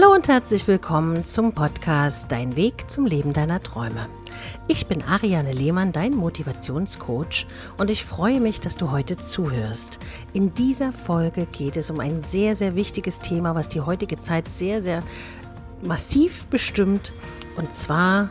Hallo 0.00 0.14
und 0.14 0.28
herzlich 0.28 0.68
willkommen 0.68 1.24
zum 1.24 1.52
Podcast 1.52 2.30
Dein 2.30 2.54
Weg 2.54 2.88
zum 2.88 3.04
Leben 3.04 3.32
deiner 3.32 3.60
Träume. 3.60 4.06
Ich 4.68 4.86
bin 4.86 5.02
Ariane 5.02 5.52
Lehmann, 5.52 5.90
dein 5.90 6.14
Motivationscoach 6.14 7.48
und 7.78 7.90
ich 7.90 8.04
freue 8.04 8.38
mich, 8.38 8.60
dass 8.60 8.76
du 8.76 8.92
heute 8.92 9.16
zuhörst. 9.16 9.98
In 10.32 10.54
dieser 10.54 10.92
Folge 10.92 11.46
geht 11.46 11.76
es 11.76 11.90
um 11.90 11.98
ein 11.98 12.22
sehr, 12.22 12.54
sehr 12.54 12.76
wichtiges 12.76 13.18
Thema, 13.18 13.56
was 13.56 13.68
die 13.68 13.80
heutige 13.80 14.20
Zeit 14.20 14.52
sehr, 14.52 14.82
sehr 14.82 15.02
massiv 15.82 16.46
bestimmt 16.46 17.12
und 17.56 17.72
zwar 17.72 18.30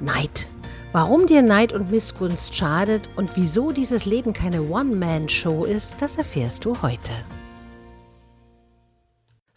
Neid. 0.00 0.50
Warum 0.92 1.26
dir 1.26 1.40
Neid 1.40 1.72
und 1.72 1.90
Missgunst 1.90 2.54
schadet 2.54 3.08
und 3.16 3.38
wieso 3.38 3.72
dieses 3.72 4.04
Leben 4.04 4.34
keine 4.34 4.68
One-Man-Show 4.68 5.64
ist, 5.64 6.02
das 6.02 6.16
erfährst 6.16 6.66
du 6.66 6.82
heute. 6.82 7.12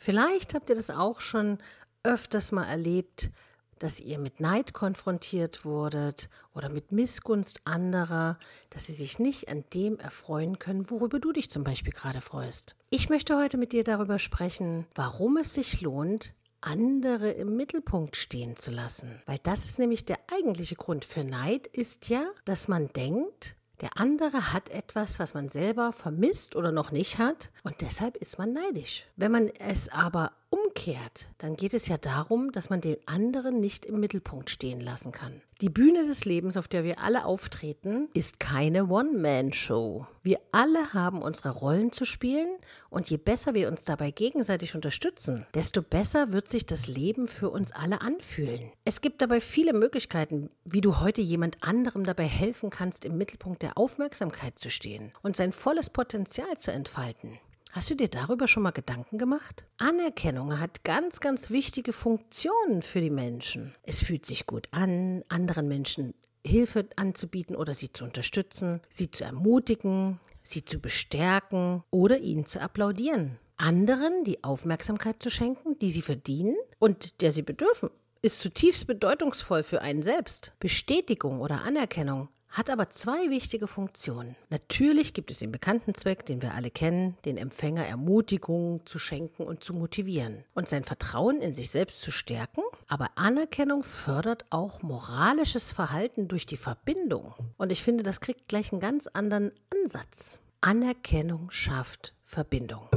Vielleicht 0.10 0.56
habt 0.56 0.70
ihr 0.70 0.76
das 0.76 0.90
auch 0.90 1.22
schon 1.22 1.60
öfters 2.02 2.52
mal 2.52 2.64
erlebt, 2.64 3.30
dass 3.78 4.00
ihr 4.00 4.18
mit 4.18 4.40
Neid 4.40 4.74
konfrontiert 4.74 5.66
wurdet 5.66 6.32
oder 6.56 6.70
mit 6.70 6.92
Missgunst 6.92 7.62
anderer, 7.66 8.40
dass 8.72 8.88
sie 8.88 8.94
sich 8.94 9.20
nicht 9.20 9.50
an 9.50 9.66
dem 9.72 10.00
erfreuen 10.00 10.58
können, 10.58 10.90
worüber 10.90 11.20
du 11.20 11.32
dich 11.32 11.52
zum 11.52 11.64
Beispiel 11.64 11.94
gerade 11.94 12.22
freust. 12.22 12.76
Ich 12.90 13.10
möchte 13.10 13.38
heute 13.38 13.58
mit 13.58 13.72
dir 13.72 13.84
darüber 13.84 14.18
sprechen, 14.18 14.88
warum 14.96 15.38
es 15.38 15.54
sich 15.54 15.80
lohnt, 15.82 16.34
andere 16.60 17.30
im 17.30 17.56
Mittelpunkt 17.56 18.16
stehen 18.16 18.56
zu 18.56 18.72
lassen. 18.72 19.22
Weil 19.28 19.38
das 19.44 19.66
ist 19.66 19.78
nämlich 19.78 20.06
der 20.06 20.18
eigentliche 20.34 20.76
Grund 20.76 21.06
für 21.06 21.24
Neid, 21.24 21.68
ist 21.68 22.10
ja, 22.10 22.26
dass 22.46 22.68
man 22.68 22.88
denkt, 22.94 23.56
der 23.82 23.98
andere 23.98 24.54
hat 24.54 24.70
etwas, 24.70 25.20
was 25.20 25.34
man 25.34 25.50
selber 25.50 25.92
vermisst 25.94 26.56
oder 26.56 26.72
noch 26.72 26.92
nicht 26.92 27.18
hat 27.18 27.50
und 27.64 27.82
deshalb 27.82 28.18
ist 28.18 28.38
man 28.38 28.54
neidisch. 28.54 29.06
Wenn 29.16 29.32
man 29.32 29.48
es 29.48 29.90
aber 29.90 30.32
umkehrt, 30.80 31.28
dann 31.40 31.56
geht 31.56 31.74
es 31.74 31.88
ja 31.88 31.98
darum, 31.98 32.52
dass 32.52 32.70
man 32.70 32.80
den 32.80 32.98
anderen 33.06 33.60
nicht 33.60 33.86
im 33.86 34.00
Mittelpunkt 34.00 34.50
stehen 34.50 34.80
lassen 34.80 35.12
kann. 35.12 35.42
Die 35.60 35.70
Bühne 35.70 36.08
des 36.08 36.24
Lebens, 36.24 36.56
auf 36.56 36.70
der 36.70 36.86
wir 36.86 37.02
alle 37.02 37.26
auftreten, 37.26 38.08
ist 38.14 38.40
keine 38.40 38.88
One-Man-Show. 38.88 40.08
Wir 40.22 40.40
alle 40.54 40.94
haben 40.94 41.22
unsere 41.22 41.50
Rollen 41.50 41.92
zu 41.92 42.06
spielen 42.06 42.48
und 42.90 43.10
je 43.10 43.18
besser 43.18 43.54
wir 43.54 43.68
uns 43.68 43.84
dabei 43.84 44.12
gegenseitig 44.12 44.74
unterstützen, 44.74 45.46
desto 45.54 45.82
besser 45.82 46.32
wird 46.32 46.48
sich 46.48 46.66
das 46.66 46.88
Leben 46.88 47.28
für 47.28 47.50
uns 47.50 47.74
alle 47.74 48.00
anfühlen. 48.00 48.72
Es 48.86 49.02
gibt 49.02 49.22
dabei 49.22 49.42
viele 49.42 49.74
Möglichkeiten, 49.74 50.48
wie 50.64 50.82
du 50.82 51.02
heute 51.02 51.20
jemand 51.20 51.62
anderem 51.62 52.06
dabei 52.06 52.26
helfen 52.26 52.70
kannst, 52.70 53.04
im 53.04 53.18
Mittelpunkt 53.18 53.62
der 53.62 53.78
Aufmerksamkeit 53.78 54.58
zu 54.58 54.70
stehen 54.70 55.12
und 55.24 55.36
sein 55.36 55.52
volles 55.52 55.90
Potenzial 55.90 56.58
zu 56.58 56.72
entfalten. 56.72 57.38
Hast 57.72 57.92
du 57.92 57.96
dir 57.96 58.08
darüber 58.08 58.48
schon 58.48 58.64
mal 58.64 58.72
Gedanken 58.72 59.20
gemacht? 59.20 59.66
Anerkennung 59.78 60.60
hat 60.60 60.84
ganz, 60.84 61.20
ganz 61.20 61.52
wichtige 61.52 61.94
Funktionen 61.94 62.82
für 62.82 63.00
die 63.00 63.12
Menschen. 63.12 63.76
Es 63.84 64.02
fühlt 64.02 64.26
sich 64.26 64.48
gut 64.48 64.68
an, 64.72 65.24
anderen 65.30 65.68
Menschen 65.68 66.16
Hilfe 66.44 66.88
anzubieten 66.96 67.56
oder 67.56 67.76
sie 67.76 67.94
zu 67.94 68.06
unterstützen, 68.06 68.82
sie 68.90 69.12
zu 69.12 69.24
ermutigen, 69.24 70.20
sie 70.42 70.66
zu 70.66 70.80
bestärken 70.80 71.84
oder 71.92 72.18
ihnen 72.20 72.48
zu 72.48 72.60
applaudieren. 72.60 73.38
Anderen 73.58 74.24
die 74.24 74.44
Aufmerksamkeit 74.44 75.22
zu 75.22 75.30
schenken, 75.30 75.78
die 75.78 75.92
sie 75.92 76.02
verdienen 76.02 76.56
und 76.80 77.22
der 77.22 77.32
sie 77.32 77.44
bedürfen, 77.44 77.92
ist 78.24 78.40
zutiefst 78.40 78.88
bedeutungsvoll 78.88 79.62
für 79.62 79.82
einen 79.82 80.02
selbst. 80.02 80.54
Bestätigung 80.60 81.40
oder 81.40 81.62
Anerkennung 81.62 82.30
hat 82.50 82.70
aber 82.70 82.90
zwei 82.90 83.30
wichtige 83.30 83.68
Funktionen. 83.68 84.36
Natürlich 84.50 85.14
gibt 85.14 85.32
es 85.32 85.40
den 85.40 85.52
bekannten 85.52 85.94
Zweck, 85.94 86.26
den 86.26 86.42
wir 86.42 86.54
alle 86.54 86.72
kennen, 86.72 87.18
den 87.26 87.38
Empfänger 87.38 87.86
Ermutigung 87.86 88.86
zu 88.86 89.00
schenken 89.00 89.44
und 89.44 89.64
zu 89.64 89.74
motivieren 89.74 90.44
und 90.54 90.68
sein 90.68 90.84
Vertrauen 90.84 91.42
in 91.42 91.54
sich 91.54 91.70
selbst 91.70 92.02
zu 92.02 92.12
stärken, 92.12 92.62
aber 92.88 93.10
Anerkennung 93.16 93.84
fördert 93.84 94.46
auch 94.50 94.82
moralisches 94.82 95.72
Verhalten 95.72 96.28
durch 96.28 96.46
die 96.46 96.58
Verbindung. 96.58 97.34
Und 97.58 97.72
ich 97.72 97.84
finde, 97.84 98.04
das 98.04 98.20
kriegt 98.20 98.48
gleich 98.48 98.72
einen 98.72 98.82
ganz 98.82 99.08
anderen 99.08 99.52
Ansatz. 99.74 100.40
Anerkennung 100.62 101.52
schafft 101.52 102.16
Verbindung. 102.24 102.90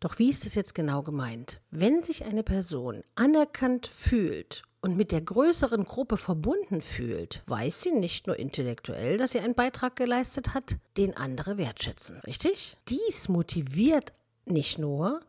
Doch 0.00 0.20
wie 0.20 0.30
ist 0.30 0.46
es 0.46 0.54
jetzt 0.54 0.74
genau 0.76 1.02
gemeint? 1.02 1.60
Wenn 1.70 2.00
sich 2.00 2.24
eine 2.24 2.44
Person 2.44 3.02
anerkannt 3.16 3.88
fühlt 3.88 4.62
und 4.80 4.96
mit 4.96 5.12
der 5.12 5.20
größeren 5.20 5.84
Gruppe 5.84 6.16
verbunden 6.16 6.80
fühlt, 6.80 7.42
weiß 7.46 7.82
sie 7.82 7.92
nicht 7.92 8.26
nur 8.26 8.38
intellektuell, 8.38 9.16
dass 9.16 9.32
sie 9.32 9.40
einen 9.40 9.54
Beitrag 9.54 9.96
geleistet 9.96 10.54
hat, 10.54 10.76
den 10.96 11.16
andere 11.16 11.58
wertschätzen. 11.58 12.18
Richtig? 12.20 12.76
Dies 12.88 13.28
motiviert 13.28 14.12
nicht 14.46 14.78
nur, 14.78 15.20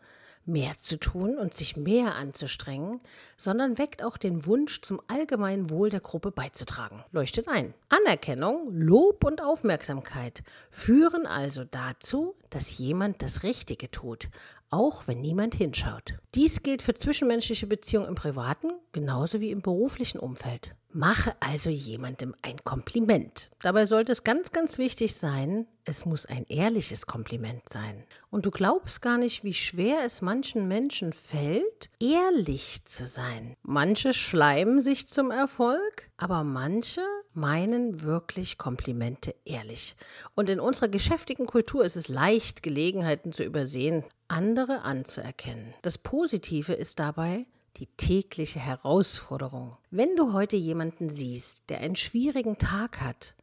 mehr 0.50 0.78
zu 0.78 0.98
tun 0.98 1.38
und 1.38 1.54
sich 1.54 1.78
mehr 1.78 2.16
anzustrengen, 2.16 3.00
sondern 3.38 3.78
weckt 3.78 4.04
auch 4.04 4.18
den 4.18 4.46
Wunsch, 4.46 4.82
zum 4.82 5.02
allgemeinen 5.08 5.70
Wohl 5.70 5.90
der 5.90 6.00
Gruppe 6.00 6.32
beizutragen. 6.32 7.04
Leuchtet 7.12 7.48
ein. 7.48 7.74
Anerkennung, 7.90 8.70
Lob 8.72 9.24
und 9.24 9.42
Aufmerksamkeit 9.42 10.44
führen 10.70 11.26
also 11.26 11.64
dazu, 11.64 12.36
dass 12.50 12.78
jemand 12.78 13.22
das 13.22 13.44
Richtige 13.44 13.90
tut, 13.92 14.30
auch 14.70 15.08
wenn 15.08 15.22
niemand 15.22 15.56
hinschaut. 15.56 16.16
Dies 16.36 16.62
gilt 16.62 16.82
für 16.82 16.94
zwischenmenschliche 16.94 17.68
Beziehungen 17.68 18.08
im 18.08 18.16
privaten 18.16 18.72
genauso 18.92 19.42
wie 19.42 19.52
im 19.52 19.62
beruflichen 19.62 20.20
Umfeld. 20.20 20.76
Mache 20.92 21.36
also 21.40 21.70
jemandem 21.70 22.34
ein 22.42 22.58
Kompliment. 22.64 23.52
Dabei 23.62 23.86
sollte 23.86 24.12
es 24.12 24.24
ganz, 24.24 24.52
ganz 24.52 24.80
wichtig 24.80 25.14
sein, 25.14 25.68
es 25.86 26.06
muss 26.06 26.26
ein 26.26 26.46
ehrliches 26.48 27.06
Kompliment 27.06 27.70
sein. 27.70 28.04
Und 28.32 28.48
du 28.48 28.52
glaubst 28.52 29.02
gar 29.02 29.20
nicht, 29.20 29.44
wie 29.44 29.54
schwer 29.54 29.98
es 30.04 30.24
manchen 30.24 30.68
Menschen 30.68 31.14
fällt, 31.14 31.92
ehrlich 32.02 32.86
zu 32.86 33.06
sein. 33.06 33.56
Manche 33.62 34.16
schleimen 34.16 34.82
sich 34.82 35.08
zum 35.08 35.30
Erfolg, 35.30 36.10
aber 36.18 36.44
manche 36.44 37.02
meinen 37.34 38.02
wirklich 38.02 38.58
Komplimente 38.58 39.36
ehrlich. 39.46 39.96
Und 40.34 40.50
in 40.50 40.60
unserer 40.60 40.88
geschäftigen 40.88 41.46
Kultur 41.46 41.86
ist 41.86 41.98
es 41.98 42.08
leicht, 42.08 42.64
Gelegenheiten 42.64 43.32
zu 43.32 43.44
übersehen, 43.44 44.04
andere 44.28 44.82
anzuerkennen. 44.82 45.74
Das 45.84 46.00
Positive 46.00 46.74
ist 46.74 47.00
dabei, 47.00 47.46
die 47.78 47.88
tägliche 47.98 48.60
Herausforderung. 48.60 49.78
Wenn 49.92 50.16
du 50.16 50.34
heute 50.34 50.56
jemanden 50.56 51.10
siehst, 51.10 51.70
der 51.70 51.80
einen 51.82 51.96
schwierigen 51.96 52.58
Tag 52.58 53.02
hat, 53.02 53.36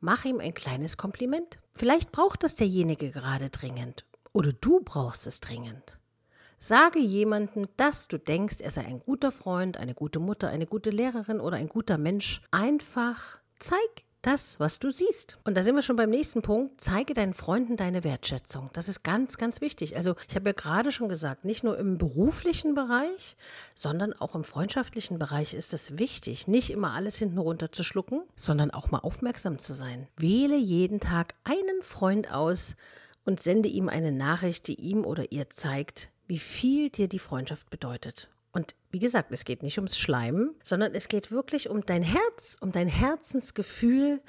mach 0.00 0.24
ihm 0.24 0.40
ein 0.40 0.54
kleines 0.54 0.96
Kompliment. 0.96 1.58
Vielleicht 1.74 2.12
braucht 2.12 2.42
das 2.42 2.56
derjenige 2.56 3.10
gerade 3.10 3.50
dringend 3.50 4.06
oder 4.32 4.52
du 4.52 4.80
brauchst 4.80 5.26
es 5.26 5.40
dringend. 5.40 5.98
Sage 6.58 6.98
jemandem, 6.98 7.68
dass 7.78 8.06
du 8.06 8.18
denkst, 8.18 8.60
er 8.60 8.70
sei 8.70 8.84
ein 8.84 8.98
guter 8.98 9.32
Freund, 9.32 9.78
eine 9.78 9.94
gute 9.94 10.18
Mutter, 10.18 10.48
eine 10.48 10.66
gute 10.66 10.90
Lehrerin 10.90 11.40
oder 11.40 11.56
ein 11.56 11.68
guter 11.68 11.96
Mensch. 11.96 12.42
Einfach 12.50 13.40
zeig 13.58 14.04
das, 14.22 14.60
was 14.60 14.78
du 14.78 14.90
siehst. 14.90 15.38
Und 15.44 15.56
da 15.56 15.62
sind 15.62 15.74
wir 15.74 15.82
schon 15.82 15.96
beim 15.96 16.10
nächsten 16.10 16.42
Punkt. 16.42 16.80
Zeige 16.80 17.14
deinen 17.14 17.34
Freunden 17.34 17.76
deine 17.76 18.04
Wertschätzung. 18.04 18.70
Das 18.72 18.88
ist 18.88 19.02
ganz, 19.02 19.38
ganz 19.38 19.60
wichtig. 19.60 19.96
Also 19.96 20.14
ich 20.28 20.36
habe 20.36 20.50
ja 20.50 20.52
gerade 20.52 20.92
schon 20.92 21.08
gesagt, 21.08 21.44
nicht 21.44 21.64
nur 21.64 21.78
im 21.78 21.96
beruflichen 21.96 22.74
Bereich, 22.74 23.36
sondern 23.74 24.12
auch 24.12 24.34
im 24.34 24.44
freundschaftlichen 24.44 25.18
Bereich 25.18 25.54
ist 25.54 25.72
es 25.72 25.98
wichtig, 25.98 26.48
nicht 26.48 26.70
immer 26.70 26.92
alles 26.92 27.16
hinten 27.16 27.38
runter 27.38 27.72
zu 27.72 27.82
schlucken, 27.82 28.22
sondern 28.36 28.70
auch 28.70 28.90
mal 28.90 28.98
aufmerksam 28.98 29.58
zu 29.58 29.72
sein. 29.72 30.08
Wähle 30.16 30.56
jeden 30.56 31.00
Tag 31.00 31.34
einen 31.44 31.82
Freund 31.82 32.32
aus 32.32 32.76
und 33.24 33.40
sende 33.40 33.68
ihm 33.68 33.88
eine 33.88 34.12
Nachricht, 34.12 34.66
die 34.66 34.80
ihm 34.80 35.04
oder 35.04 35.32
ihr 35.32 35.50
zeigt, 35.50 36.10
wie 36.26 36.38
viel 36.38 36.90
dir 36.90 37.08
die 37.08 37.18
Freundschaft 37.18 37.70
bedeutet. 37.70 38.28
Wie 38.90 38.98
gesagt, 38.98 39.30
es 39.30 39.44
geht 39.44 39.62
nicht 39.62 39.78
ums 39.78 39.98
Schleimen, 39.98 40.54
sondern 40.64 40.94
es 40.94 41.08
geht 41.08 41.30
wirklich 41.30 41.68
um 41.70 41.84
dein 41.86 42.02
Herz, 42.02 42.58
um 42.60 42.72
dein 42.72 42.88
Herzensgefühl, 42.88 44.20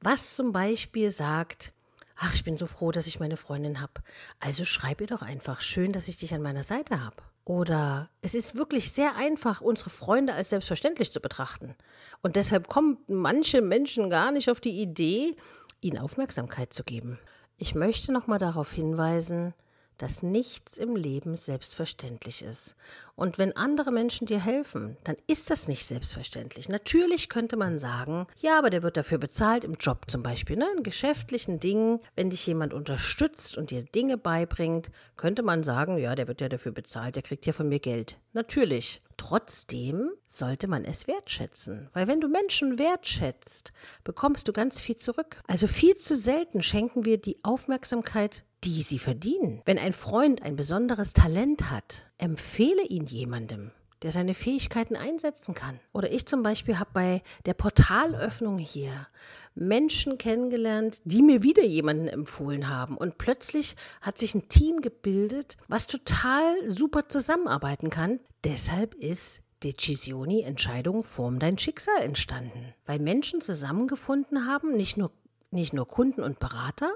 was 0.00 0.34
zum 0.34 0.52
Beispiel 0.52 1.10
sagt, 1.10 1.72
ach, 2.16 2.34
ich 2.34 2.44
bin 2.44 2.56
so 2.56 2.66
froh, 2.66 2.92
dass 2.92 3.06
ich 3.06 3.18
meine 3.18 3.38
Freundin 3.38 3.80
habe. 3.80 3.94
Also 4.38 4.64
schreib 4.66 5.00
ihr 5.00 5.06
doch 5.06 5.22
einfach, 5.22 5.62
schön, 5.62 5.92
dass 5.92 6.08
ich 6.08 6.18
dich 6.18 6.34
an 6.34 6.42
meiner 6.42 6.62
Seite 6.62 7.02
habe. 7.02 7.16
Oder 7.44 8.10
es 8.20 8.34
ist 8.34 8.56
wirklich 8.56 8.92
sehr 8.92 9.16
einfach, 9.16 9.62
unsere 9.62 9.90
Freunde 9.90 10.34
als 10.34 10.50
selbstverständlich 10.50 11.10
zu 11.10 11.20
betrachten. 11.20 11.74
Und 12.22 12.36
deshalb 12.36 12.68
kommen 12.68 12.98
manche 13.08 13.62
Menschen 13.62 14.10
gar 14.10 14.32
nicht 14.32 14.50
auf 14.50 14.60
die 14.60 14.82
Idee, 14.82 15.34
ihnen 15.80 15.98
Aufmerksamkeit 15.98 16.74
zu 16.74 16.84
geben. 16.84 17.18
Ich 17.56 17.74
möchte 17.74 18.12
nochmal 18.12 18.38
darauf 18.38 18.70
hinweisen, 18.70 19.54
dass 20.02 20.22
nichts 20.22 20.78
im 20.78 20.96
Leben 20.96 21.36
selbstverständlich 21.36 22.42
ist. 22.42 22.74
Und 23.16 23.36
wenn 23.36 23.54
andere 23.54 23.92
Menschen 23.92 24.26
dir 24.26 24.42
helfen, 24.42 24.96
dann 25.04 25.16
ist 25.26 25.50
das 25.50 25.68
nicht 25.68 25.86
selbstverständlich. 25.86 26.70
Natürlich 26.70 27.28
könnte 27.28 27.56
man 27.56 27.78
sagen, 27.78 28.26
ja, 28.38 28.58
aber 28.58 28.70
der 28.70 28.82
wird 28.82 28.96
dafür 28.96 29.18
bezahlt 29.18 29.62
im 29.62 29.74
Job 29.74 30.10
zum 30.10 30.22
Beispiel, 30.22 30.56
ne? 30.56 30.66
in 30.74 30.82
geschäftlichen 30.82 31.60
Dingen. 31.60 32.00
Wenn 32.16 32.30
dich 32.30 32.46
jemand 32.46 32.72
unterstützt 32.72 33.58
und 33.58 33.70
dir 33.70 33.82
Dinge 33.82 34.16
beibringt, 34.16 34.90
könnte 35.16 35.42
man 35.42 35.62
sagen, 35.62 35.98
ja, 35.98 36.14
der 36.14 36.28
wird 36.28 36.40
ja 36.40 36.48
dafür 36.48 36.72
bezahlt, 36.72 37.16
der 37.16 37.22
kriegt 37.22 37.44
ja 37.44 37.52
von 37.52 37.68
mir 37.68 37.80
Geld. 37.80 38.18
Natürlich. 38.32 39.02
Trotzdem 39.18 40.12
sollte 40.26 40.66
man 40.66 40.86
es 40.86 41.06
wertschätzen, 41.06 41.90
weil 41.92 42.06
wenn 42.06 42.22
du 42.22 42.28
Menschen 42.28 42.78
wertschätzt, 42.78 43.70
bekommst 44.02 44.48
du 44.48 44.54
ganz 44.54 44.80
viel 44.80 44.96
zurück. 44.96 45.42
Also 45.46 45.66
viel 45.66 45.94
zu 45.94 46.16
selten 46.16 46.62
schenken 46.62 47.04
wir 47.04 47.18
die 47.18 47.36
Aufmerksamkeit 47.42 48.44
die 48.64 48.82
sie 48.82 48.98
verdienen. 48.98 49.62
Wenn 49.64 49.78
ein 49.78 49.92
Freund 49.92 50.42
ein 50.42 50.56
besonderes 50.56 51.12
Talent 51.12 51.70
hat, 51.70 52.06
empfehle 52.18 52.82
ihn 52.82 53.06
jemandem. 53.06 53.72
der 54.02 54.12
seine 54.12 54.34
Fähigkeiten 54.34 54.96
einsetzen 54.96 55.54
kann. 55.54 55.78
Oder 55.92 56.10
ich 56.10 56.24
zum 56.24 56.42
Beispiel 56.42 56.78
habe 56.78 56.90
bei 56.94 57.22
der 57.44 57.54
Portalöffnung 57.54 58.58
hier 58.58 59.08
Menschen 59.54 60.16
kennengelernt, 60.16 61.02
die 61.04 61.22
mir 61.22 61.42
wieder 61.42 61.64
jemanden 61.64 62.08
empfohlen 62.08 62.68
haben. 62.68 62.96
Und 62.96 63.18
plötzlich 63.18 63.76
hat 64.00 64.16
sich 64.16 64.34
ein 64.34 64.48
Team 64.48 64.80
gebildet, 64.80 65.56
was 65.68 65.86
total 65.86 66.54
super 66.66 67.08
zusammenarbeiten 67.08 67.90
kann. 67.90 68.20
Deshalb 68.44 68.94
ist 68.94 69.42
Decisioni, 69.62 70.40
Entscheidung, 70.40 71.04
form 71.04 71.38
dein 71.38 71.58
Schicksal 71.58 72.00
entstanden. 72.02 72.72
Weil 72.86 73.00
Menschen 73.00 73.42
zusammengefunden 73.42 74.46
haben, 74.46 74.74
nicht 74.74 74.96
nur 74.96 75.12
nicht 75.50 75.72
nur 75.72 75.86
Kunden 75.86 76.22
und 76.22 76.38
Berater, 76.38 76.92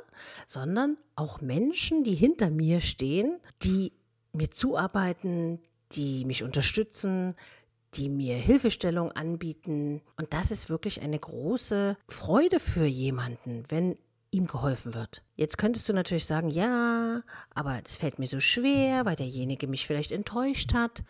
sondern 0.47 0.97
auch 1.17 1.41
Menschen, 1.41 2.05
die 2.05 2.15
hinter 2.15 2.51
mir 2.51 2.81
stehen, 2.81 3.41
die 3.63 3.93
mir 4.33 4.51
zuarbeiten, 4.51 5.61
die 5.93 6.25
mich 6.25 6.43
unterstützen, 6.43 7.35
die 7.95 8.09
mir 8.09 8.37
Hilfestellung 8.37 9.13
anbieten. 9.13 10.03
Und 10.17 10.33
das 10.33 10.51
ist 10.51 10.69
wirklich 10.69 11.03
eine 11.03 11.19
große 11.19 11.97
Freude 12.09 12.61
für 12.61 12.87
jemanden, 12.87 13.65
wenn 13.69 13.97
ihm 14.31 14.47
geholfen 14.47 14.95
wird. 14.95 15.23
Jetzt 15.37 15.59
könntest 15.59 15.89
du 15.89 15.93
natürlich 15.93 16.27
sagen, 16.27 16.49
ja, 16.49 17.23
aber 17.55 17.81
es 17.85 17.97
fällt 17.97 18.19
mir 18.19 18.27
so 18.27 18.41
schwer, 18.41 19.05
weil 19.05 19.17
derjenige 19.17 19.69
mich 19.69 19.87
vielleicht 19.87 20.11
enttäuscht 20.11 20.75
hat. 20.75 21.05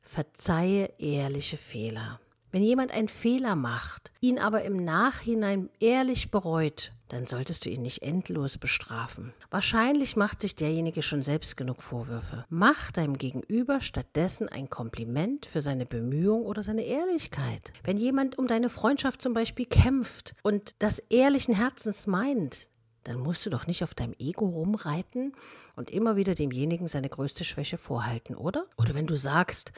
Verzeihe 0.00 0.92
ehrliche 0.98 1.56
Fehler. 1.56 2.20
Wenn 2.50 2.62
jemand 2.62 2.92
einen 2.92 3.08
Fehler 3.08 3.56
macht, 3.56 4.10
ihn 4.20 4.38
aber 4.38 4.62
im 4.62 4.84
Nachhinein 4.84 5.68
ehrlich 5.80 6.30
bereut, 6.30 6.92
dann 7.08 7.26
solltest 7.26 7.64
du 7.64 7.70
ihn 7.70 7.82
nicht 7.82 8.02
endlos 8.02 8.58
bestrafen. 8.58 9.32
Wahrscheinlich 9.50 10.16
macht 10.16 10.40
sich 10.40 10.56
derjenige 10.56 11.02
schon 11.02 11.22
selbst 11.22 11.56
genug 11.56 11.82
Vorwürfe. 11.82 12.44
Mach 12.48 12.90
deinem 12.90 13.18
Gegenüber 13.18 13.80
stattdessen 13.80 14.48
ein 14.48 14.70
Kompliment 14.70 15.46
für 15.46 15.62
seine 15.62 15.86
Bemühung 15.86 16.44
oder 16.44 16.62
seine 16.62 16.82
Ehrlichkeit. 16.82 17.72
Wenn 17.84 17.96
jemand 17.96 18.38
um 18.38 18.46
deine 18.46 18.68
Freundschaft 18.68 19.22
zum 19.22 19.34
Beispiel 19.34 19.66
kämpft 19.66 20.34
und 20.42 20.74
das 20.78 20.98
ehrlichen 20.98 21.54
Herzens 21.54 22.06
meint, 22.06 22.68
dann 23.08 23.20
musst 23.20 23.44
du 23.46 23.50
doch 23.50 23.66
nicht 23.66 23.82
auf 23.82 23.94
deinem 23.94 24.14
Ego 24.18 24.46
rumreiten 24.46 25.32
und 25.76 25.90
immer 25.90 26.16
wieder 26.16 26.34
demjenigen 26.34 26.86
seine 26.88 27.08
größte 27.08 27.44
Schwäche 27.44 27.78
vorhalten, 27.78 28.36
oder? 28.36 28.64
Oder 28.76 28.94
wenn 28.94 29.06
du 29.06 29.16
sagst, 29.16 29.72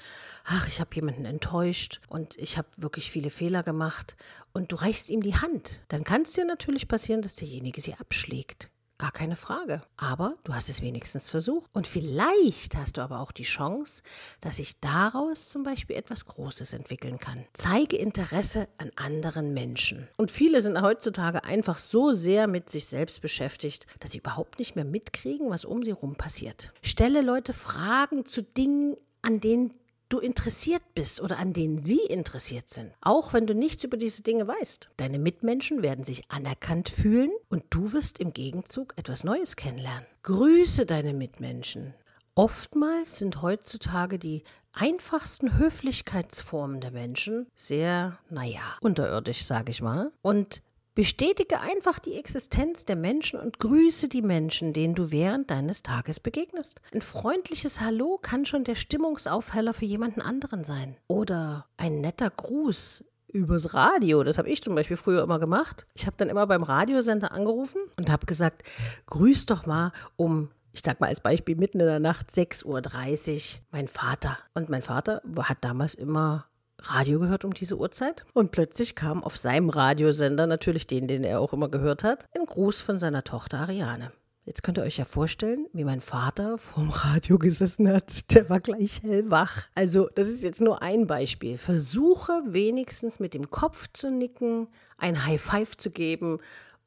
ach, 0.44 0.67
ich 0.67 0.81
habe 0.81 0.94
jemanden 0.94 1.25
enttäuscht 1.25 2.00
und 2.09 2.37
ich 2.38 2.59
habe 2.59 2.69
wirklich 2.77 3.11
viele 3.11 3.31
Fehler 3.31 3.62
gemacht 3.62 4.17
und 4.53 4.73
du 4.73 4.77
reichst 4.77 5.11
ihm 5.11 5.23
die 5.23 5.37
Hand, 5.37 5.82
dann 5.88 6.05
kann 6.05 6.23
es 6.23 6.32
dir 6.32 6.44
natürlich 6.44 6.88
passieren, 6.88 7.23
dass 7.23 7.37
derjenige 7.37 7.81
sie 7.81 7.94
abschlägt. 7.94 8.71
Gar 9.00 9.12
keine 9.12 9.37
Frage. 9.37 9.81
Aber 9.97 10.35
du 10.44 10.52
hast 10.52 10.69
es 10.69 10.82
wenigstens 10.82 11.26
versucht. 11.26 11.70
Und 11.73 11.87
vielleicht 11.87 12.76
hast 12.76 12.99
du 12.99 13.00
aber 13.00 13.20
auch 13.20 13.32
die 13.32 13.44
Chance, 13.44 14.02
dass 14.43 14.56
sich 14.56 14.79
daraus 14.79 15.49
zum 15.49 15.62
Beispiel 15.62 15.97
etwas 15.97 16.26
Großes 16.26 16.75
entwickeln 16.75 17.19
kann. 17.19 17.47
Zeige 17.55 17.97
Interesse 17.97 18.69
an 18.76 18.91
anderen 18.97 19.55
Menschen. 19.55 20.06
Und 20.19 20.31
viele 20.31 20.61
sind 20.61 20.82
heutzutage 20.82 21.44
einfach 21.44 21.79
so 21.79 22.12
sehr 22.12 22.47
mit 22.47 22.69
sich 22.69 22.85
selbst 22.85 23.23
beschäftigt, 23.23 23.87
dass 24.00 24.11
sie 24.11 24.19
überhaupt 24.19 24.58
nicht 24.58 24.76
mehr 24.76 24.85
mitkriegen, 24.85 25.49
was 25.49 25.64
um 25.64 25.82
sie 25.82 25.93
herum 25.93 26.14
passiert. 26.17 26.75
Stelle 26.82 27.23
Leute 27.23 27.55
Fragen 27.55 28.26
zu 28.26 28.43
Dingen, 28.43 28.99
an 29.23 29.41
denen 29.41 29.70
du 30.10 30.18
interessiert 30.18 30.82
bist 30.94 31.20
oder 31.20 31.38
an 31.38 31.54
denen 31.54 31.78
sie 31.78 32.00
interessiert 32.00 32.68
sind. 32.68 32.92
Auch 33.00 33.32
wenn 33.32 33.46
du 33.46 33.54
nichts 33.54 33.84
über 33.84 33.96
diese 33.96 34.22
Dinge 34.22 34.46
weißt. 34.46 34.90
Deine 34.98 35.18
Mitmenschen 35.18 35.82
werden 35.82 36.04
sich 36.04 36.30
anerkannt 36.30 36.90
fühlen 36.90 37.30
und 37.48 37.64
du 37.70 37.92
wirst 37.92 38.18
im 38.18 38.34
Gegenzug 38.34 38.92
etwas 38.96 39.24
Neues 39.24 39.56
kennenlernen. 39.56 40.06
Grüße 40.22 40.84
deine 40.84 41.14
Mitmenschen. 41.14 41.94
Oftmals 42.34 43.18
sind 43.18 43.42
heutzutage 43.42 44.18
die 44.18 44.44
einfachsten 44.72 45.58
Höflichkeitsformen 45.58 46.80
der 46.80 46.90
Menschen 46.90 47.46
sehr, 47.54 48.18
naja, 48.28 48.76
unterirdisch, 48.80 49.44
sage 49.44 49.70
ich 49.70 49.82
mal. 49.82 50.12
Und 50.22 50.62
Bestätige 50.94 51.60
einfach 51.60 51.98
die 51.98 52.14
Existenz 52.14 52.84
der 52.84 52.96
Menschen 52.96 53.38
und 53.38 53.58
grüße 53.58 54.08
die 54.08 54.22
Menschen, 54.22 54.72
denen 54.72 54.94
du 54.94 55.12
während 55.12 55.50
deines 55.50 55.82
Tages 55.82 56.20
begegnest. 56.20 56.81
Ein 56.92 57.00
freundliches 57.00 57.81
Hallo 57.81 58.19
kann 58.20 58.44
schon 58.44 58.64
der 58.64 58.75
Stimmungsaufheller 58.75 59.72
für 59.72 59.84
jemanden 59.84 60.20
anderen 60.20 60.64
sein. 60.64 60.96
Oder 61.06 61.66
ein 61.76 62.00
netter 62.00 62.31
Gruß 62.31 63.04
übers 63.28 63.75
Radio. 63.75 64.25
Das 64.25 64.38
habe 64.38 64.48
ich 64.48 64.62
zum 64.62 64.75
Beispiel 64.75 64.96
früher 64.96 65.22
immer 65.22 65.38
gemacht. 65.38 65.87
Ich 65.94 66.06
habe 66.06 66.16
dann 66.16 66.28
immer 66.28 66.46
beim 66.46 66.64
Radiosender 66.64 67.31
angerufen 67.32 67.81
und 67.96 68.10
habe 68.10 68.26
gesagt, 68.26 68.62
grüß 69.06 69.46
doch 69.46 69.66
mal 69.66 69.93
um 70.16 70.50
ich 70.72 70.82
sag 70.84 71.00
mal 71.00 71.08
als 71.08 71.20
Beispiel 71.20 71.56
mitten 71.56 71.81
in 71.81 71.86
der 71.86 71.98
Nacht 71.98 72.31
6.30 72.31 72.64
Uhr 72.64 73.62
mein 73.72 73.88
Vater. 73.88 74.38
Und 74.54 74.69
mein 74.69 74.82
Vater 74.82 75.20
hat 75.43 75.58
damals 75.62 75.94
immer 75.94 76.46
Radio 76.82 77.21
gehört 77.21 77.44
um 77.44 77.55
diese 77.55 77.79
Uhrzeit 77.79 78.25
und 78.32 78.53
plötzlich 78.53 78.94
kam 78.94 79.23
auf 79.23 79.37
seinem 79.37 79.69
Radiosender, 79.71 80.47
natürlich 80.47 80.87
den, 80.87 81.09
den 81.09 81.25
er 81.25 81.41
auch 81.41 81.53
immer 81.53 81.69
gehört 81.69 82.05
hat, 82.05 82.25
ein 82.37 82.47
Gruß 82.47 82.81
von 82.81 82.99
seiner 82.99 83.25
Tochter 83.25 83.59
Ariane. 83.61 84.12
Jetzt 84.47 84.62
könnt 84.62 84.79
ihr 84.79 84.85
euch 84.85 84.97
ja 84.97 85.05
vorstellen, 85.05 85.67
wie 85.73 85.85
mein 85.85 86.00
Vater 86.00 86.59
vorm 86.59 86.91
Radio 86.91 87.38
gesessen 87.38 87.88
hat. 87.88 88.31
Der 88.32 88.49
war 88.49 88.59
gleich 88.59 89.03
hellwach. 89.03 89.69
Also, 89.75 90.09
das 90.15 90.29
ist 90.29 90.43
jetzt 90.43 90.61
nur 90.61 90.82
ein 90.82 91.06
Beispiel. 91.06 91.59
Versuche 91.59 92.32
wenigstens 92.47 93.21
mit 93.21 93.35
dem 93.35 93.50
Kopf 93.50 93.88
zu 93.93 94.11
nicken, 94.11 94.69
ein 94.97 95.27
High 95.27 95.41
Five 95.41 95.77
zu 95.77 95.91
geben 95.91 96.38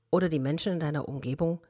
oder 0.10 0.30
die 0.30 0.40
Menschen 0.40 0.74
in 0.74 0.80
deiner 0.80 1.08
Umgebung 1.08 1.62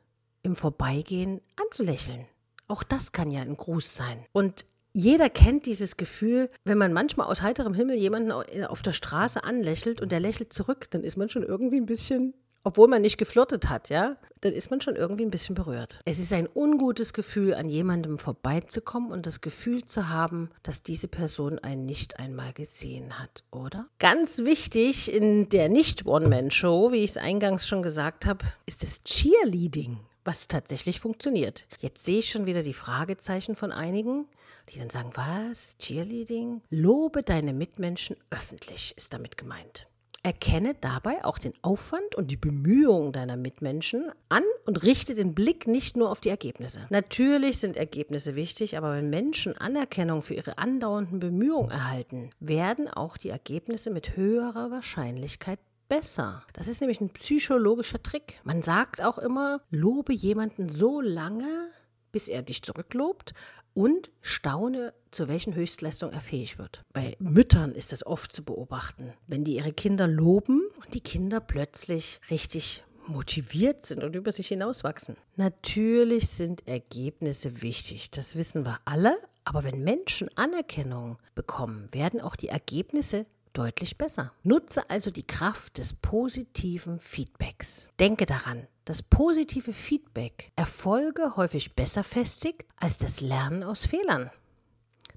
im 0.41 0.55
Vorbeigehen 0.55 1.41
anzulächeln. 1.61 2.25
Auch 2.67 2.83
das 2.83 3.11
kann 3.11 3.29
ja 3.29 3.41
ein 3.41 3.55
Gruß 3.55 3.95
sein. 3.95 4.25
Und 4.31 4.65
jeder 4.93 5.29
kennt 5.29 5.65
dieses 5.65 5.97
Gefühl, 5.97 6.49
wenn 6.63 6.77
man 6.77 6.93
manchmal 6.93 7.27
aus 7.27 7.41
heiterem 7.41 7.73
Himmel 7.73 7.97
jemanden 7.97 8.31
auf 8.31 8.81
der 8.81 8.93
Straße 8.93 9.43
anlächelt 9.43 10.01
und 10.01 10.11
der 10.11 10.19
lächelt 10.19 10.53
zurück, 10.53 10.87
dann 10.91 11.03
ist 11.03 11.17
man 11.17 11.29
schon 11.29 11.43
irgendwie 11.43 11.77
ein 11.77 11.87
bisschen, 11.87 12.35
obwohl 12.63 12.87
man 12.87 13.01
nicht 13.01 13.17
geflirtet 13.17 13.69
hat, 13.69 13.89
ja, 13.89 14.17
dann 14.41 14.53
ist 14.53 14.69
man 14.69 14.81
schon 14.81 14.95
irgendwie 14.95 15.23
ein 15.23 15.31
bisschen 15.31 15.55
berührt. 15.55 15.99
Es 16.05 16.19
ist 16.19 16.31
ein 16.31 16.47
ungutes 16.53 17.13
Gefühl, 17.13 17.55
an 17.55 17.69
jemandem 17.69 18.19
vorbeizukommen 18.19 19.11
und 19.11 19.25
das 19.25 19.41
Gefühl 19.41 19.83
zu 19.83 20.09
haben, 20.09 20.51
dass 20.61 20.83
diese 20.83 21.07
Person 21.07 21.57
einen 21.57 21.87
nicht 21.87 22.19
einmal 22.19 22.53
gesehen 22.53 23.17
hat, 23.17 23.43
oder? 23.51 23.87
Ganz 23.97 24.39
wichtig 24.39 25.11
in 25.11 25.49
der 25.49 25.69
Nicht-One-Man-Show, 25.69 26.91
wie 26.91 27.03
ich 27.03 27.11
es 27.11 27.17
eingangs 27.17 27.67
schon 27.67 27.81
gesagt 27.81 28.27
habe, 28.27 28.45
ist 28.67 28.83
das 28.83 29.03
Cheerleading 29.03 29.97
was 30.25 30.47
tatsächlich 30.47 30.99
funktioniert. 30.99 31.67
Jetzt 31.79 32.05
sehe 32.05 32.19
ich 32.19 32.29
schon 32.29 32.45
wieder 32.45 32.63
die 32.63 32.73
Fragezeichen 32.73 33.55
von 33.55 33.71
einigen, 33.71 34.25
die 34.69 34.79
dann 34.79 34.89
sagen, 34.89 35.11
was, 35.15 35.77
Cheerleading? 35.77 36.61
Lobe 36.69 37.21
deine 37.21 37.53
Mitmenschen 37.53 38.15
öffentlich, 38.29 38.93
ist 38.97 39.13
damit 39.13 39.37
gemeint. 39.37 39.87
Erkenne 40.25 40.73
dabei 40.79 41.25
auch 41.25 41.37
den 41.37 41.53
Aufwand 41.63 42.15
und 42.15 42.31
die 42.31 42.37
Bemühungen 42.37 43.11
deiner 43.11 43.35
Mitmenschen 43.35 44.09
an 44.29 44.43
und 44.65 44.81
richte 44.83 45.15
den 45.15 45.35
Blick 45.35 45.67
nicht 45.67 45.97
nur 45.97 46.09
auf 46.09 46.21
die 46.21 46.29
Ergebnisse. 46.29 46.87
Natürlich 46.89 47.57
sind 47.57 47.75
Ergebnisse 47.75 48.35
wichtig, 48.35 48.77
aber 48.77 48.93
wenn 48.93 49.09
Menschen 49.09 49.57
Anerkennung 49.57 50.21
für 50.21 50.33
ihre 50.33 50.57
andauernden 50.57 51.19
Bemühungen 51.19 51.71
erhalten, 51.71 52.29
werden 52.39 52.87
auch 52.87 53.17
die 53.17 53.29
Ergebnisse 53.29 53.89
mit 53.89 54.15
höherer 54.15 54.71
Wahrscheinlichkeit 54.71 55.59
besser. 55.89 56.43
Das 56.53 56.67
ist 56.67 56.79
nämlich 56.79 57.01
ein 57.01 57.09
psychologischer 57.09 58.01
Trick. 58.01 58.39
Man 58.45 58.61
sagt 58.61 59.03
auch 59.03 59.17
immer, 59.17 59.61
lobe 59.69 60.13
jemanden 60.13 60.69
so 60.69 61.01
lange, 61.01 61.69
bis 62.13 62.29
er 62.29 62.43
dich 62.43 62.61
zurücklobt 62.61 63.33
und 63.73 64.09
staune, 64.21 64.93
zu 65.11 65.27
welchen 65.27 65.55
Höchstleistungen 65.55 66.13
er 66.13 66.21
fähig 66.21 66.57
wird. 66.57 66.83
Bei 66.93 67.17
Müttern 67.19 67.73
ist 67.73 67.91
das 67.91 68.05
oft 68.05 68.31
zu 68.31 68.45
beobachten, 68.45 69.11
wenn 69.27 69.43
die 69.43 69.57
ihre 69.57 69.73
Kinder 69.73 70.07
loben 70.07 70.61
und 70.77 70.93
die 70.93 71.01
Kinder 71.01 71.41
plötzlich 71.41 72.21
richtig 72.29 72.85
motiviert 73.07 73.85
sind 73.85 74.03
und 74.03 74.15
über 74.15 74.31
sich 74.31 74.47
hinauswachsen. 74.47 75.17
Natürlich 75.35 76.29
sind 76.29 76.65
Ergebnisse 76.67 77.61
wichtig, 77.61 78.11
das 78.11 78.37
wissen 78.37 78.65
wir 78.65 78.79
alle, 78.85 79.17
aber 79.43 79.63
wenn 79.63 79.83
Menschen 79.83 80.29
Anerkennung 80.37 81.17
bekommen, 81.35 81.89
werden 81.91 82.21
auch 82.21 82.37
die 82.37 82.47
Ergebnisse 82.47 83.25
deutlich 83.51 83.97
besser. 83.97 84.31
Nutze 84.43 84.89
also 84.89 85.11
die 85.11 85.27
Kraft 85.27 85.77
des 85.77 85.93
positiven 85.93 86.99
Feedbacks. 86.99 87.87
Denke 87.99 88.25
daran, 88.25 88.67
dass 88.85 89.01
positive 89.01 89.73
Feedback 89.73 90.51
Erfolge 90.55 91.35
häufig 91.35 91.75
besser 91.75 92.03
festigt 92.03 92.65
als 92.77 92.97
das 92.97 93.21
Lernen 93.21 93.63
aus 93.63 93.85
Fehlern. 93.85 94.31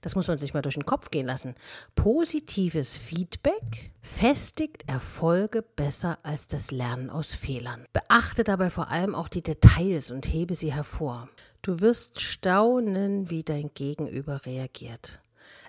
Das 0.01 0.15
muss 0.15 0.29
man 0.29 0.39
sich 0.39 0.55
mal 0.55 0.63
durch 0.63 0.77
den 0.77 0.87
Kopf 0.87 1.11
gehen 1.11 1.27
lassen. 1.27 1.55
Positives 1.95 2.97
Feedback 2.97 3.91
festigt 4.03 4.89
Erfolge 4.89 5.63
besser 5.63 6.19
als 6.23 6.47
das 6.47 6.71
Lernen 6.71 7.11
aus 7.11 7.35
Fehlern. 7.35 7.85
Beachte 7.93 8.45
dabei 8.45 8.71
vor 8.71 8.89
allem 8.91 9.15
auch 9.15 9.29
die 9.29 9.43
Details 9.43 10.11
und 10.11 10.27
hebe 10.27 10.55
sie 10.55 10.73
hervor. 10.73 11.29
Du 11.63 11.81
wirst 11.81 12.21
staunen, 12.21 13.31
wie 13.31 13.43
dein 13.43 13.73
Gegenüber 13.75 14.47
reagiert. 14.47 15.21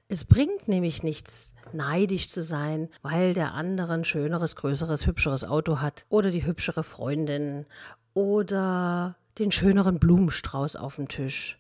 Es 0.09 0.23
bringt 0.23 0.69
nämlich 0.69 1.03
nichts, 1.03 1.53
neidisch 1.73 2.29
zu 2.29 2.41
sein, 2.41 2.87
weil 3.01 3.33
der 3.33 3.53
andere 3.53 3.93
ein 3.93 4.05
schöneres, 4.05 4.55
größeres, 4.55 5.05
hübscheres 5.05 5.43
Auto 5.43 5.81
hat 5.81 6.05
oder 6.07 6.31
die 6.31 6.45
hübschere 6.45 6.83
Freundin 6.83 7.65
oder 8.13 9.17
den 9.37 9.51
schöneren 9.51 9.99
Blumenstrauß 9.99 10.77
auf 10.77 10.95
dem 10.95 11.09
Tisch. 11.09 11.59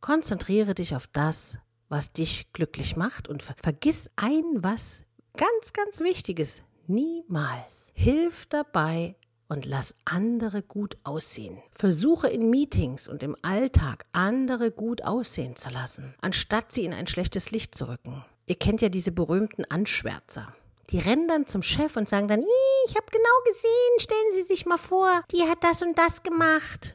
Konzentriere 0.00 0.74
dich 0.74 0.94
auf 0.94 1.08
das, 1.08 1.58
was 1.88 2.12
dich 2.12 2.52
glücklich 2.52 2.94
macht 2.94 3.28
und 3.28 3.42
ver 3.42 3.56
vergiss 3.60 4.08
ein 4.14 4.44
was 4.56 5.02
ganz, 5.36 5.72
ganz 5.72 6.00
Wichtiges. 6.00 6.62
Niemals. 6.86 7.90
Hilf 7.94 8.46
dabei, 8.46 9.16
und 9.48 9.66
lass 9.66 9.94
andere 10.04 10.62
gut 10.62 10.96
aussehen. 11.04 11.58
Versuche 11.72 12.28
in 12.28 12.50
Meetings 12.50 13.08
und 13.08 13.22
im 13.22 13.36
Alltag 13.42 14.06
andere 14.12 14.70
gut 14.70 15.04
aussehen 15.04 15.56
zu 15.56 15.70
lassen, 15.70 16.14
anstatt 16.20 16.72
sie 16.72 16.84
in 16.84 16.92
ein 16.92 17.06
schlechtes 17.06 17.50
Licht 17.50 17.74
zu 17.74 17.88
rücken. 17.88 18.24
Ihr 18.46 18.56
kennt 18.56 18.80
ja 18.80 18.88
diese 18.88 19.12
berühmten 19.12 19.64
Anschwärzer. 19.64 20.46
Die 20.90 20.98
rennen 20.98 21.28
dann 21.28 21.46
zum 21.46 21.62
Chef 21.62 21.96
und 21.96 22.08
sagen 22.08 22.28
dann, 22.28 22.40
ich 22.40 22.94
habe 22.94 23.06
genau 23.10 23.52
gesehen, 23.52 23.98
stellen 23.98 24.32
Sie 24.34 24.42
sich 24.42 24.66
mal 24.66 24.78
vor, 24.78 25.22
die 25.32 25.42
hat 25.42 25.64
das 25.64 25.82
und 25.82 25.98
das 25.98 26.22
gemacht. 26.22 26.94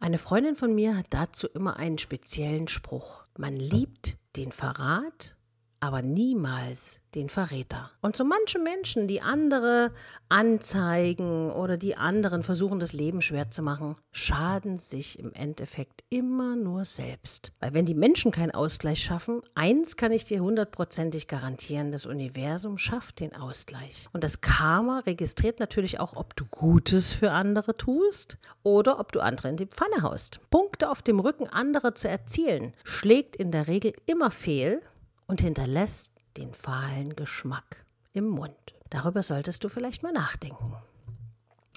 Eine 0.00 0.18
Freundin 0.18 0.54
von 0.54 0.74
mir 0.74 0.96
hat 0.96 1.06
dazu 1.10 1.48
immer 1.48 1.76
einen 1.76 1.98
speziellen 1.98 2.68
Spruch. 2.68 3.26
Man 3.36 3.54
liebt 3.54 4.16
den 4.36 4.52
Verrat 4.52 5.36
aber 5.80 6.02
niemals 6.02 7.00
den 7.14 7.28
Verräter. 7.28 7.90
Und 8.00 8.16
so 8.16 8.24
manche 8.24 8.58
Menschen, 8.58 9.08
die 9.08 9.22
andere 9.22 9.92
anzeigen 10.28 11.50
oder 11.50 11.76
die 11.76 11.96
anderen 11.96 12.42
versuchen, 12.42 12.80
das 12.80 12.92
Leben 12.92 13.22
schwer 13.22 13.50
zu 13.50 13.62
machen, 13.62 13.96
schaden 14.12 14.78
sich 14.78 15.18
im 15.18 15.32
Endeffekt 15.32 16.04
immer 16.10 16.54
nur 16.54 16.84
selbst. 16.84 17.52
Weil 17.60 17.72
wenn 17.72 17.86
die 17.86 17.94
Menschen 17.94 18.30
keinen 18.30 18.50
Ausgleich 18.50 19.02
schaffen, 19.02 19.40
eins 19.54 19.96
kann 19.96 20.12
ich 20.12 20.26
dir 20.26 20.40
hundertprozentig 20.40 21.28
garantieren, 21.28 21.92
das 21.92 22.06
Universum 22.06 22.76
schafft 22.76 23.20
den 23.20 23.34
Ausgleich. 23.34 24.06
Und 24.12 24.22
das 24.22 24.40
Karma 24.40 25.00
registriert 25.00 25.60
natürlich 25.60 26.00
auch, 26.00 26.14
ob 26.14 26.36
du 26.36 26.44
Gutes 26.50 27.14
für 27.14 27.30
andere 27.30 27.76
tust 27.76 28.36
oder 28.62 29.00
ob 29.00 29.12
du 29.12 29.20
andere 29.20 29.48
in 29.48 29.56
die 29.56 29.66
Pfanne 29.66 30.02
haust. 30.02 30.40
Punkte 30.50 30.90
auf 30.90 31.02
dem 31.02 31.20
Rücken 31.20 31.48
anderer 31.48 31.94
zu 31.94 32.08
erzielen, 32.08 32.74
schlägt 32.84 33.36
in 33.36 33.50
der 33.50 33.66
Regel 33.66 33.94
immer 34.06 34.30
fehl 34.30 34.80
und 35.28 35.40
hinterlässt 35.40 36.12
den 36.36 36.52
fahlen 36.52 37.14
Geschmack 37.14 37.84
im 38.12 38.26
Mund. 38.26 38.74
Darüber 38.90 39.22
solltest 39.22 39.62
du 39.62 39.68
vielleicht 39.68 40.02
mal 40.02 40.12
nachdenken. 40.12 40.74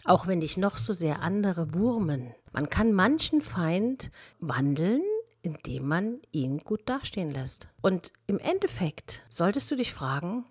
Auch 0.05 0.25
wenn 0.25 0.41
dich 0.41 0.57
noch 0.57 0.77
so 0.77 0.93
sehr 0.93 1.21
andere 1.21 1.75
wurmen, 1.75 2.33
man 2.51 2.69
kann 2.69 2.93
manchen 2.93 3.41
Feind 3.41 4.09
wandeln, 4.39 5.03
indem 5.43 5.87
man 5.87 6.21
ihn 6.31 6.59
gut 6.59 6.81
dastehen 6.89 7.29
lässt. 7.31 7.69
Und 7.81 8.11
im 8.25 8.39
Endeffekt 8.39 9.23
solltest 9.29 9.69
du 9.69 9.75
dich 9.75 9.93
fragen, 9.93 10.45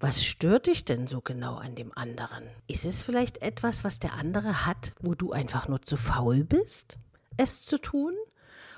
was 0.00 0.24
stört 0.24 0.66
dich 0.66 0.84
denn 0.84 1.06
so 1.06 1.20
genau 1.20 1.56
an 1.56 1.74
dem 1.74 1.96
anderen? 1.96 2.48
Ist 2.66 2.86
es 2.86 3.02
vielleicht 3.02 3.42
etwas, 3.42 3.84
was 3.84 3.98
der 3.98 4.14
andere 4.14 4.64
hat, 4.64 4.94
wo 5.00 5.14
du 5.14 5.32
einfach 5.32 5.68
nur 5.68 5.82
zu 5.82 5.96
faul 5.96 6.42
bist, 6.42 6.98
es 7.36 7.62
zu 7.62 7.78
tun? 7.78 8.14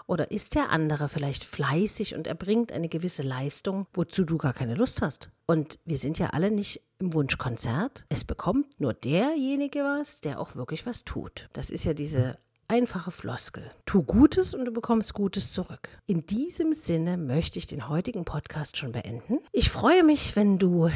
Oder 0.07 0.31
ist 0.31 0.55
der 0.55 0.71
andere 0.71 1.09
vielleicht 1.09 1.45
fleißig 1.45 2.15
und 2.15 2.27
erbringt 2.27 2.73
eine 2.73 2.89
gewisse 2.89 3.23
Leistung, 3.23 3.87
wozu 3.95 4.25
du 4.25 4.37
gar 4.39 4.53
keine 4.53 4.75
Lust 4.75 5.01
hast? 5.03 5.31
Und 5.47 5.79
wir 5.85 5.99
sind 5.99 6.19
ja 6.19 6.31
alle 6.31 6.51
nicht 6.51 6.83
im 6.99 7.15
Wunschkonzert. 7.15 8.05
Es 8.09 8.25
bekommt 8.25 8.81
nur 8.81 8.95
derjenige 8.95 9.81
was, 9.81 10.21
der 10.21 10.41
auch 10.41 10.57
wirklich 10.57 10.87
was 10.87 11.05
tut. 11.05 11.49
Das 11.53 11.71
ist 11.71 11.85
ja 11.85 11.95
diese 11.95 12.35
einfache 12.69 13.11
Floskel. 13.11 13.69
Tu 13.85 14.03
Gutes 14.03 14.55
und 14.55 14.65
du 14.65 14.73
bekommst 14.73 15.13
Gutes 15.13 15.53
zurück. 15.53 15.91
In 16.07 16.25
diesem 16.27 16.73
Sinne 16.73 17.19
möchte 17.19 17.59
ich 17.59 17.67
den 17.67 17.89
heutigen 17.89 18.25
Podcast 18.25 18.79
schon 18.79 18.93
beenden. 18.93 19.41
Ich 19.53 19.69
freue 19.69 20.05
mich, 20.05 20.37
wenn 20.37 20.59
du 20.59 20.89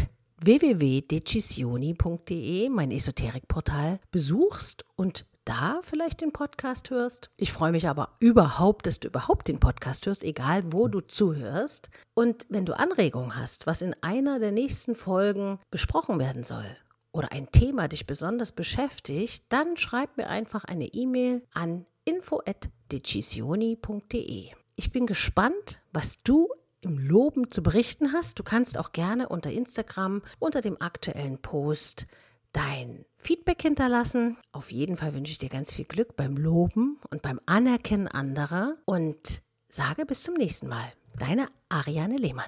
www.decisioni.de, 0.42 2.68
mein 2.68 2.90
Esoterikportal, 2.90 4.00
besuchst 4.10 4.84
und 4.96 5.24
da 5.46 5.80
vielleicht 5.82 6.20
den 6.20 6.32
Podcast 6.32 6.90
hörst. 6.90 7.30
Ich 7.38 7.50
freue 7.52 7.72
mich 7.72 7.88
aber 7.88 8.10
überhaupt, 8.20 8.86
dass 8.86 9.00
du 9.00 9.08
überhaupt 9.08 9.48
den 9.48 9.60
Podcast 9.60 10.04
hörst, 10.04 10.22
egal 10.22 10.70
wo 10.72 10.88
du 10.88 11.00
zuhörst. 11.00 11.88
Und 12.14 12.44
wenn 12.50 12.66
du 12.66 12.78
Anregungen 12.78 13.34
hast, 13.36 13.66
was 13.66 13.80
in 13.80 13.94
einer 14.02 14.38
der 14.38 14.52
nächsten 14.52 14.94
Folgen 14.94 15.58
besprochen 15.70 16.18
werden 16.18 16.44
soll 16.44 16.66
oder 17.12 17.32
ein 17.32 17.50
Thema 17.50 17.88
dich 17.88 18.06
besonders 18.06 18.52
beschäftigt, 18.52 19.44
dann 19.48 19.78
schreib 19.78 20.18
mir 20.18 20.28
einfach 20.28 20.64
eine 20.64 20.84
E-Mail 20.86 21.42
an 21.54 21.86
info@decisioni.de. 22.04 24.50
Ich 24.74 24.92
bin 24.92 25.06
gespannt, 25.06 25.80
was 25.92 26.22
du 26.22 26.50
im 26.82 26.98
Loben 26.98 27.50
zu 27.50 27.62
berichten 27.62 28.12
hast. 28.12 28.38
Du 28.38 28.42
kannst 28.42 28.76
auch 28.78 28.92
gerne 28.92 29.28
unter 29.28 29.50
Instagram 29.50 30.22
unter 30.38 30.60
dem 30.60 30.80
aktuellen 30.80 31.38
Post 31.38 32.06
dein 32.52 33.04
Feedback 33.26 33.62
hinterlassen. 33.62 34.36
Auf 34.52 34.70
jeden 34.70 34.94
Fall 34.94 35.12
wünsche 35.12 35.32
ich 35.32 35.38
dir 35.38 35.48
ganz 35.48 35.72
viel 35.72 35.84
Glück 35.84 36.14
beim 36.16 36.36
Loben 36.36 37.00
und 37.10 37.22
beim 37.22 37.40
Anerkennen 37.44 38.06
anderer 38.06 38.76
und 38.84 39.42
sage 39.68 40.06
bis 40.06 40.22
zum 40.22 40.34
nächsten 40.34 40.68
Mal. 40.68 40.92
Deine 41.18 41.48
Ariane 41.68 42.18
Lehmann. 42.18 42.44